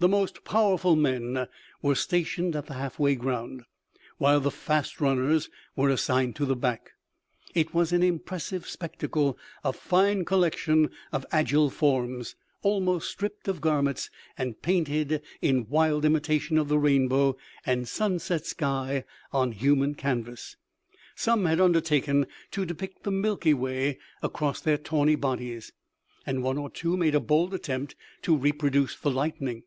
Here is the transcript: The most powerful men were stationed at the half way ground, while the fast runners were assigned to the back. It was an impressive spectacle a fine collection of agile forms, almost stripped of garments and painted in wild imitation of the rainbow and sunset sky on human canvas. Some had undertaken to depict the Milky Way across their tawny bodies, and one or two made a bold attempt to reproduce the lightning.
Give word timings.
The 0.00 0.08
most 0.08 0.42
powerful 0.44 0.96
men 0.96 1.46
were 1.80 1.94
stationed 1.94 2.56
at 2.56 2.66
the 2.66 2.74
half 2.74 2.98
way 2.98 3.14
ground, 3.14 3.62
while 4.18 4.40
the 4.40 4.50
fast 4.50 5.00
runners 5.00 5.48
were 5.76 5.90
assigned 5.90 6.34
to 6.34 6.44
the 6.44 6.56
back. 6.56 6.94
It 7.54 7.72
was 7.72 7.92
an 7.92 8.02
impressive 8.02 8.66
spectacle 8.66 9.38
a 9.62 9.72
fine 9.72 10.24
collection 10.24 10.90
of 11.12 11.24
agile 11.30 11.70
forms, 11.70 12.34
almost 12.62 13.12
stripped 13.12 13.46
of 13.46 13.60
garments 13.60 14.10
and 14.36 14.60
painted 14.60 15.22
in 15.40 15.68
wild 15.68 16.04
imitation 16.04 16.58
of 16.58 16.66
the 16.66 16.80
rainbow 16.80 17.36
and 17.64 17.86
sunset 17.86 18.44
sky 18.44 19.04
on 19.32 19.52
human 19.52 19.94
canvas. 19.94 20.56
Some 21.14 21.44
had 21.44 21.60
undertaken 21.60 22.26
to 22.50 22.66
depict 22.66 23.04
the 23.04 23.12
Milky 23.12 23.54
Way 23.54 24.00
across 24.20 24.60
their 24.60 24.78
tawny 24.78 25.14
bodies, 25.14 25.70
and 26.26 26.42
one 26.42 26.58
or 26.58 26.70
two 26.70 26.96
made 26.96 27.14
a 27.14 27.20
bold 27.20 27.54
attempt 27.54 27.94
to 28.22 28.36
reproduce 28.36 28.96
the 28.96 29.10
lightning. 29.12 29.62